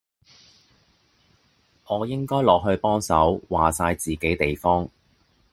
[1.85, 4.89] 我應該落去幫手，話哂自己地方